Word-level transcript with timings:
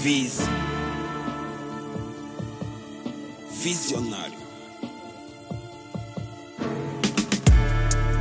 Vise. 0.00 0.44
Visionário. 3.50 4.38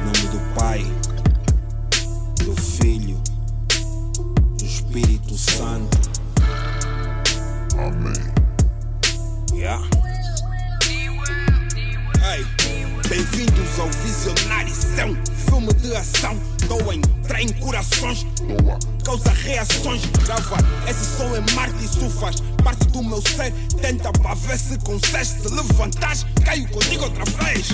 Nome 0.03 0.27
do 0.31 0.55
Pai, 0.55 0.83
do 2.43 2.59
Filho, 2.59 3.21
do 4.57 4.65
Espírito 4.65 5.37
Santo. 5.37 6.06
Bem-vindos 13.17 13.79
ao 13.79 13.87
um 15.07 15.25
filme 15.49 15.73
de 15.73 15.95
ação. 15.95 16.39
Estou 16.61 16.91
a 16.91 16.95
entrar 16.95 17.41
em 17.41 17.51
corações. 17.53 18.27
Causa 19.03 19.31
reações. 19.31 20.05
Gravar 20.23 20.59
esse 20.87 21.17
som 21.17 21.35
é 21.35 21.41
Marte, 21.55 21.83
isso 21.83 22.09
faz 22.11 22.35
parte 22.63 22.85
do 22.87 23.01
meu 23.01 23.19
ser. 23.21 23.51
Tenta 23.81 24.11
para 24.11 24.35
ver 24.35 24.59
se 24.59 24.77
consegues 24.79 25.29
se 25.29 25.47
levantares. 25.49 26.27
Caio 26.45 26.67
contigo 26.69 27.05
outra 27.05 27.25
vez. 27.43 27.69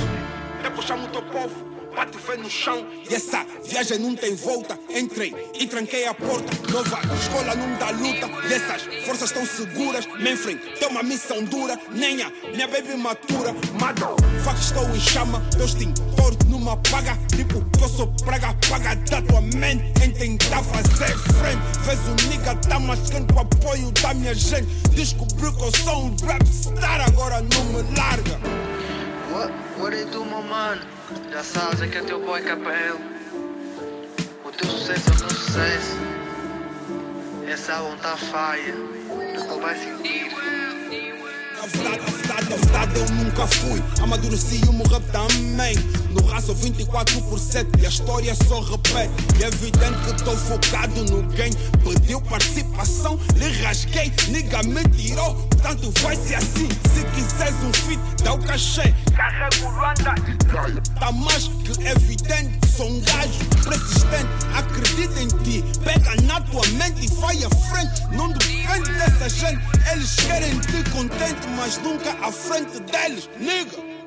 Depois 0.63 0.88
chamo 0.88 1.05
o 1.05 1.09
teu 1.09 1.22
povo. 1.23 1.73
Para 1.94 2.09
te 2.09 2.17
ver 2.17 2.40
no 2.40 2.49
chão. 2.49 2.88
E 3.08 3.13
essa 3.13 3.45
viagem 3.66 3.99
não 3.99 4.16
tem 4.16 4.34
volta 4.34 4.80
Entrei 4.90 5.35
e 5.54 5.67
tranquei 5.67 6.08
a 6.08 6.13
porta. 6.13 6.71
Nova 6.71 6.99
escola 7.16 7.54
não 7.54 7.77
dá 7.77 7.91
luta. 7.91 8.30
E 8.49 8.54
essas 8.54 8.84
forças 9.05 9.30
estão 9.30 9.45
seguras 9.45 10.07
Me 10.20 10.31
enfrentei 10.31 10.88
uma 10.88 11.04
missão 11.04 11.44
dura. 11.44 11.77
Nem 11.91 12.23
a 12.23 12.31
minha 12.52 12.68
baby 12.68 12.95
matura. 12.95 13.54
Mado, 13.80 14.16
fuck 14.44 14.59
estou 14.59 14.90
em 14.90 14.99
chama. 14.99 15.44
Teu 15.52 15.66
extintor 15.66 16.35
numa 16.48 16.77
paga. 16.77 17.18
Tipo 17.35 17.63
que 17.77 17.84
eu 17.84 17.90
sou 17.90 18.07
praga 18.23 18.55
Paga 18.70 18.95
da 18.95 19.21
tua 19.21 19.41
mente. 19.41 19.84
Em 20.02 20.12
tentar 20.12 20.63
fazer 20.63 21.15
frame? 21.18 21.62
Vês 21.84 21.99
o 22.07 22.27
nigga 22.30 22.55
tá 22.55 22.80
quente 23.12 23.34
Com 23.34 23.40
apoio 23.41 23.91
da 23.91 24.13
minha 24.13 24.34
gente. 24.34 24.65
Descobriu 24.96 25.54
que 25.54 25.63
eu 25.63 25.71
sou 25.84 26.05
um 26.05 26.15
rap 26.26 26.48
star 26.48 27.02
Agora 27.02 27.41
não 27.41 27.65
me 27.65 27.98
larga 27.98 28.32
It 29.93 30.05
do, 30.12 30.26
meu 30.26 30.41
mano? 30.41 30.82
Já 31.32 31.43
sabes, 31.43 31.82
é 31.82 31.87
que 31.87 31.98
é 31.98 32.01
teu 32.01 32.20
boy 32.26 32.41
KPL. 32.41 32.98
O 34.43 34.51
teu 34.51 34.70
sucesso 34.70 35.09
é 35.09 35.13
o 35.13 35.20
meu 35.20 35.29
sucesso. 35.29 35.98
Essa 37.48 37.74
álbum 37.76 37.98
tá 37.98 38.18
faia. 38.18 38.74
Tu 38.74 39.59
vai 39.59 39.76
sentir. 39.76 40.31
A 41.62 41.68
verdade, 41.68 41.99
a 41.99 42.12
verdade, 42.12 42.54
a 42.54 42.57
verdade 42.57 42.99
eu 42.99 43.15
nunca 43.15 43.48
fui 43.48 43.81
Amadureci 44.01 44.62
o 44.68 44.74
meu 44.74 44.85
rap 44.87 45.04
também 45.12 46.02
No 46.34 46.39
raço 46.39 46.55
24 46.55 47.21
por 47.21 47.37
7 47.37 47.79
e 47.79 47.85
a 47.85 47.89
história 47.89 48.35
só 48.48 48.59
repete 48.62 49.13
E 49.39 49.43
é 49.43 49.48
evidente 49.49 49.99
que 50.03 50.15
estou 50.15 50.35
focado 50.35 51.05
no 51.05 51.21
game 51.34 51.55
Pediu 51.84 52.20
participação, 52.21 53.20
lhe 53.35 53.51
rasguei 53.62 54.12
Nigga 54.29 54.63
me 54.63 54.84
tirou, 54.98 55.35
portanto 55.35 55.93
vai 56.01 56.15
ser 56.15 56.34
assim 56.34 56.67
Se 56.91 57.05
quiseres 57.13 57.53
um 57.63 57.71
feat, 57.71 57.99
dá 58.23 58.34
o 58.34 58.40
cachê 58.40 58.91
Carrego 59.15 59.70
Luanda 59.70 60.15
Caia. 60.51 60.81
Tá 60.99 61.12
mais 61.12 61.48
que 61.48 61.87
evidente, 61.87 62.68
sou 62.68 62.90
um 62.90 62.99
gajo 63.01 63.40
persistente. 63.63 64.28
Acredita 64.56 65.22
em 65.22 65.28
ti, 65.44 65.63
pega 65.84 66.16
na 66.23 66.41
tua 66.41 66.66
mente 66.69 67.06
e 67.06 67.07
vai 67.19 67.44
à 67.44 67.50
frente. 67.50 68.16
Não 68.16 68.29
depende 68.29 68.91
dessa 68.94 69.29
gente, 69.29 69.62
eles 69.91 70.16
querem 70.16 70.59
te 70.59 70.90
contente, 70.90 71.47
mas 71.56 71.78
nunca 71.78 72.12
à 72.25 72.31
frente 72.31 72.79
deles, 72.79 73.29
nigga. 73.40 74.03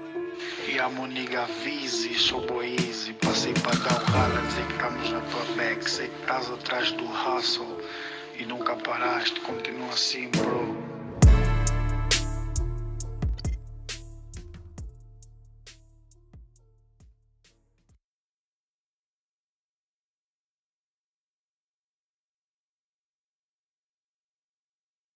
A 0.78 0.91
moniga 0.91 1.46
Vise, 1.64 2.14
sou 2.19 2.62
easy. 2.62 3.14
Passei 3.14 3.55
para 3.55 3.77
dar 3.77 4.02
o 4.02 4.05
rala, 4.12 4.42
estamos 4.46 5.10
na 5.10 5.20
tua 5.22 5.44
back. 5.56 5.91
Sei 5.91 6.06
que 6.06 6.20
estás 6.20 6.50
atrás 6.50 6.92
do 6.92 7.05
hustle 7.05 7.78
e 8.38 8.44
nunca 8.44 8.77
paraste. 8.77 9.41
Continua 9.41 9.88
assim, 9.88 10.28
bro. 10.28 10.95